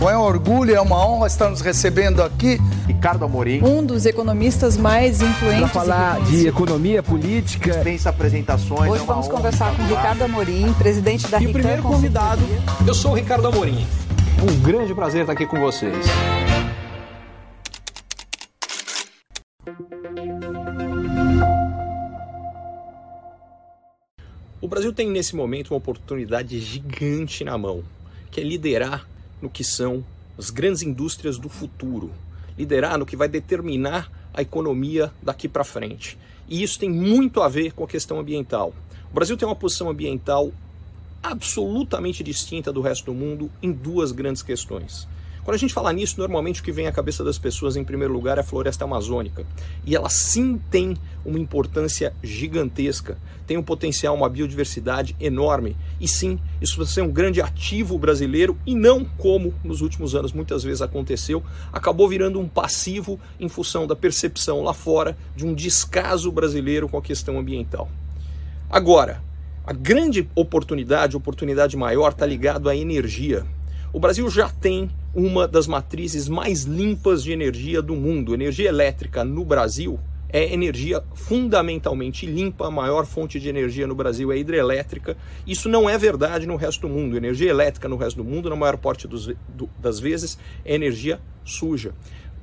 Bom, 0.00 0.08
é 0.08 0.16
um 0.16 0.22
orgulho, 0.22 0.74
é 0.74 0.80
uma 0.80 1.06
honra 1.06 1.26
estar 1.26 1.50
nos 1.50 1.60
recebendo 1.60 2.22
aqui. 2.22 2.58
Ricardo 2.86 3.22
Amorim. 3.22 3.62
Um 3.62 3.84
dos 3.84 4.06
economistas 4.06 4.74
mais 4.78 5.20
influentes. 5.20 5.60
Para 5.60 5.68
falar 5.68 6.24
de 6.24 6.48
economia 6.48 7.02
política. 7.02 7.70
Dispensa 7.70 8.08
apresentações. 8.08 8.90
Hoje 8.90 9.02
é 9.02 9.06
vamos 9.06 9.28
conversar 9.28 9.76
com 9.76 9.82
Ricardo 9.82 10.22
Amorim, 10.24 10.72
presidente 10.72 11.28
da 11.28 11.38
E 11.38 11.48
o 11.48 11.52
primeiro 11.52 11.82
convidado, 11.82 12.40
eu 12.86 12.94
sou 12.94 13.10
o 13.10 13.14
Ricardo 13.14 13.46
Amorim. 13.48 13.86
Um 14.42 14.62
grande 14.62 14.94
prazer 14.94 15.20
estar 15.20 15.34
aqui 15.34 15.44
com 15.44 15.60
vocês. 15.60 16.06
O 24.62 24.66
Brasil 24.66 24.94
tem 24.94 25.10
nesse 25.10 25.36
momento 25.36 25.72
uma 25.72 25.76
oportunidade 25.76 26.58
gigante 26.58 27.44
na 27.44 27.58
mão, 27.58 27.84
que 28.30 28.40
é 28.40 28.42
liderar 28.42 29.06
no 29.40 29.50
que 29.50 29.64
são 29.64 30.04
as 30.38 30.50
grandes 30.50 30.82
indústrias 30.82 31.38
do 31.38 31.48
futuro, 31.48 32.10
liderar 32.56 32.98
no 32.98 33.06
que 33.06 33.16
vai 33.16 33.28
determinar 33.28 34.10
a 34.32 34.42
economia 34.42 35.12
daqui 35.22 35.48
para 35.48 35.64
frente. 35.64 36.16
E 36.48 36.62
isso 36.62 36.78
tem 36.78 36.90
muito 36.90 37.42
a 37.42 37.48
ver 37.48 37.72
com 37.72 37.84
a 37.84 37.88
questão 37.88 38.18
ambiental. 38.18 38.74
O 39.10 39.14
Brasil 39.14 39.36
tem 39.36 39.46
uma 39.46 39.56
posição 39.56 39.88
ambiental 39.88 40.52
absolutamente 41.22 42.22
distinta 42.22 42.72
do 42.72 42.80
resto 42.80 43.06
do 43.06 43.14
mundo 43.14 43.50
em 43.62 43.70
duas 43.70 44.12
grandes 44.12 44.42
questões. 44.42 45.06
Quando 45.50 45.56
a 45.56 45.58
gente 45.58 45.74
fala 45.74 45.92
nisso, 45.92 46.14
normalmente 46.16 46.60
o 46.60 46.62
que 46.62 46.70
vem 46.70 46.86
à 46.86 46.92
cabeça 46.92 47.24
das 47.24 47.36
pessoas 47.36 47.74
em 47.74 47.82
primeiro 47.82 48.14
lugar 48.14 48.38
é 48.38 48.40
a 48.40 48.44
floresta 48.44 48.84
amazônica. 48.84 49.44
E 49.84 49.96
ela 49.96 50.08
sim 50.08 50.60
tem 50.70 50.96
uma 51.24 51.40
importância 51.40 52.14
gigantesca, 52.22 53.18
tem 53.48 53.56
um 53.56 53.62
potencial, 53.64 54.14
uma 54.14 54.28
biodiversidade 54.28 55.16
enorme. 55.18 55.76
E 56.00 56.06
sim, 56.06 56.38
isso 56.62 56.76
vai 56.76 56.86
ser 56.86 57.02
um 57.02 57.10
grande 57.10 57.42
ativo 57.42 57.98
brasileiro 57.98 58.56
e 58.64 58.76
não 58.76 59.04
como 59.04 59.52
nos 59.64 59.80
últimos 59.80 60.14
anos 60.14 60.32
muitas 60.32 60.62
vezes 60.62 60.82
aconteceu, 60.82 61.42
acabou 61.72 62.08
virando 62.08 62.38
um 62.38 62.46
passivo 62.46 63.18
em 63.40 63.48
função 63.48 63.88
da 63.88 63.96
percepção 63.96 64.62
lá 64.62 64.72
fora 64.72 65.18
de 65.34 65.44
um 65.44 65.52
descaso 65.52 66.30
brasileiro 66.30 66.88
com 66.88 66.96
a 66.96 67.02
questão 67.02 67.40
ambiental. 67.40 67.88
Agora, 68.70 69.20
a 69.66 69.72
grande 69.72 70.30
oportunidade, 70.32 71.16
oportunidade 71.16 71.76
maior, 71.76 72.12
está 72.12 72.24
ligado 72.24 72.68
à 72.68 72.76
energia. 72.76 73.44
O 73.92 73.98
Brasil 73.98 74.30
já 74.30 74.48
tem 74.48 74.88
uma 75.14 75.48
das 75.48 75.66
matrizes 75.66 76.28
mais 76.28 76.62
limpas 76.62 77.22
de 77.22 77.32
energia 77.32 77.82
do 77.82 77.94
mundo. 77.94 78.34
Energia 78.34 78.68
elétrica 78.68 79.24
no 79.24 79.44
Brasil 79.44 79.98
é 80.32 80.52
energia 80.52 81.02
fundamentalmente 81.12 82.24
limpa, 82.24 82.68
a 82.68 82.70
maior 82.70 83.04
fonte 83.04 83.40
de 83.40 83.48
energia 83.48 83.86
no 83.86 83.94
Brasil 83.94 84.30
é 84.30 84.38
hidrelétrica. 84.38 85.16
Isso 85.46 85.68
não 85.68 85.90
é 85.90 85.98
verdade 85.98 86.46
no 86.46 86.54
resto 86.54 86.82
do 86.82 86.88
mundo. 86.88 87.16
Energia 87.16 87.50
elétrica 87.50 87.88
no 87.88 87.96
resto 87.96 88.18
do 88.18 88.24
mundo, 88.24 88.48
na 88.48 88.54
maior 88.54 88.76
parte 88.76 89.08
dos, 89.08 89.26
do, 89.48 89.68
das 89.78 89.98
vezes, 89.98 90.38
é 90.64 90.74
energia 90.74 91.20
suja. 91.44 91.92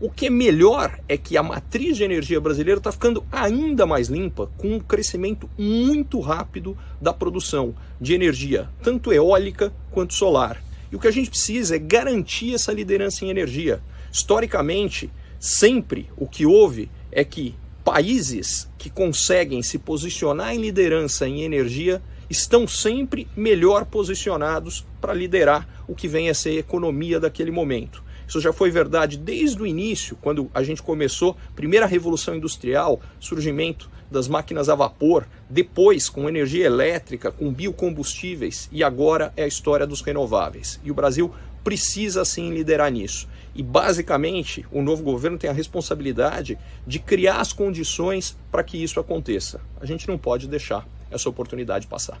O 0.00 0.10
que 0.10 0.26
é 0.26 0.30
melhor 0.30 0.98
é 1.08 1.16
que 1.16 1.36
a 1.36 1.42
matriz 1.42 1.96
de 1.96 2.04
energia 2.04 2.40
brasileira 2.40 2.78
está 2.78 2.90
ficando 2.90 3.24
ainda 3.30 3.86
mais 3.86 4.08
limpa, 4.08 4.50
com 4.56 4.74
um 4.74 4.80
crescimento 4.80 5.48
muito 5.56 6.18
rápido 6.20 6.76
da 7.00 7.12
produção 7.12 7.74
de 8.00 8.12
energia, 8.12 8.68
tanto 8.82 9.12
eólica 9.12 9.72
quanto 9.92 10.14
solar. 10.14 10.63
E 10.94 10.96
o 10.96 11.00
que 11.00 11.08
a 11.08 11.10
gente 11.10 11.28
precisa 11.28 11.74
é 11.74 11.78
garantir 11.80 12.54
essa 12.54 12.72
liderança 12.72 13.24
em 13.24 13.28
energia. 13.28 13.82
Historicamente, 14.12 15.10
sempre 15.40 16.08
o 16.16 16.24
que 16.24 16.46
houve 16.46 16.88
é 17.10 17.24
que 17.24 17.56
países 17.82 18.70
que 18.78 18.88
conseguem 18.88 19.60
se 19.60 19.76
posicionar 19.76 20.54
em 20.54 20.60
liderança 20.60 21.26
em 21.26 21.42
energia 21.42 22.00
estão 22.30 22.68
sempre 22.68 23.26
melhor 23.36 23.86
posicionados 23.86 24.86
para 25.00 25.12
liderar 25.12 25.68
o 25.88 25.96
que 25.96 26.06
vem 26.06 26.30
a 26.30 26.34
ser 26.34 26.50
a 26.50 26.60
economia 26.60 27.18
daquele 27.18 27.50
momento. 27.50 28.00
Isso 28.26 28.40
já 28.40 28.52
foi 28.52 28.70
verdade 28.70 29.16
desde 29.16 29.60
o 29.62 29.66
início, 29.66 30.16
quando 30.20 30.50
a 30.54 30.62
gente 30.62 30.82
começou, 30.82 31.36
primeira 31.54 31.86
revolução 31.86 32.34
industrial, 32.34 33.00
surgimento 33.20 33.90
das 34.10 34.28
máquinas 34.28 34.68
a 34.68 34.74
vapor, 34.74 35.26
depois 35.48 36.08
com 36.08 36.28
energia 36.28 36.66
elétrica, 36.66 37.32
com 37.32 37.52
biocombustíveis 37.52 38.68
e 38.70 38.82
agora 38.84 39.32
é 39.36 39.44
a 39.44 39.48
história 39.48 39.86
dos 39.86 40.00
renováveis. 40.00 40.80
E 40.84 40.90
o 40.90 40.94
Brasil 40.94 41.32
precisa 41.62 42.24
sim 42.24 42.50
liderar 42.50 42.92
nisso. 42.92 43.26
E 43.54 43.62
basicamente, 43.62 44.66
o 44.70 44.82
novo 44.82 45.02
governo 45.02 45.38
tem 45.38 45.48
a 45.48 45.52
responsabilidade 45.52 46.58
de 46.86 46.98
criar 46.98 47.40
as 47.40 47.52
condições 47.52 48.36
para 48.50 48.64
que 48.64 48.82
isso 48.82 49.00
aconteça. 49.00 49.60
A 49.80 49.86
gente 49.86 50.06
não 50.06 50.18
pode 50.18 50.48
deixar 50.48 50.86
essa 51.10 51.28
oportunidade 51.28 51.86
passar. 51.86 52.20